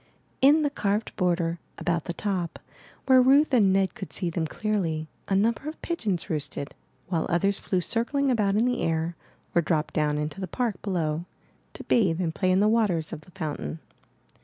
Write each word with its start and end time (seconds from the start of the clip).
In 0.41 0.63
the 0.63 0.71
carved 0.71 1.15
border 1.15 1.59
about 1.77 2.05
the 2.05 2.15
4" 2.17 2.17
MY 2.17 2.17
BOOK 2.17 2.23
HOUSE 2.23 2.49
top, 2.53 2.59
where 3.05 3.21
Ruth 3.21 3.53
and 3.53 3.71
Ned 3.71 3.93
could 3.93 4.11
see 4.11 4.31
them 4.31 4.47
clearly, 4.47 5.07
a 5.27 5.35
number 5.35 5.69
of 5.69 5.79
pigeons 5.83 6.27
roosted, 6.27 6.73
while 7.09 7.27
others 7.29 7.59
flew 7.59 7.81
circling 7.81 8.31
about 8.31 8.55
in 8.55 8.65
the 8.65 8.81
air 8.81 9.15
or 9.53 9.61
dropped 9.61 9.93
down 9.93 10.17
into 10.17 10.41
the 10.41 10.47
park 10.47 10.81
below, 10.81 11.25
to 11.73 11.83
bathe 11.83 12.19
and 12.19 12.33
play 12.33 12.49
in 12.49 12.61
the 12.61 12.67
waters 12.67 13.13
of 13.13 13.21
the 13.21 13.29
fountain. 13.35 13.77